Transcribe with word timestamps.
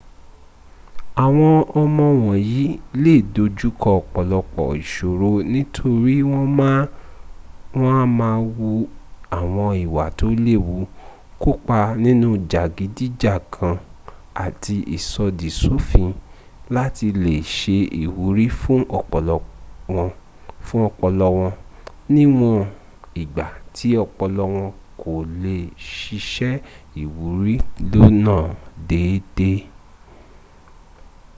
àwọn 1.23 1.53
ọmọ 1.81 2.05
wọ̀nyí 2.23 2.63
le 3.03 3.13
dojúkọ 3.33 3.87
ọ̀pọ̀lọpọ̀ 3.99 4.65
ìsòro 4.83 5.29
nítorí 5.51 6.15
wọn 6.31 6.47
a 7.97 7.99
máà 8.19 8.37
wu 8.57 8.69
àwọn 9.39 9.69
ìwà 9.83 10.05
tó 10.19 10.27
léwu 10.45 10.77
kópa 11.41 11.79
nínú 12.03 12.29
jàgídíjàkan 12.51 13.73
àti 14.45 14.75
ìsọ̀dì 14.97 15.49
sòfin 15.61 16.09
láti 16.75 17.07
lè 17.23 17.35
se 17.55 17.77
ìwúrí 18.03 18.45
fún 18.59 18.81
ọpọlọ 21.07 21.17
wọn 21.39 21.43
níwọn 22.15 22.59
ìgbà 23.21 23.45
tí 23.75 23.87
ọpọlọ 24.03 24.43
wọn 24.55 24.69
kò 25.01 25.11
lè 25.43 25.55
sisẹ́ 25.89 26.61
ìwúrí 27.03 27.53
lónà 27.91 28.35
déédéé 28.87 29.57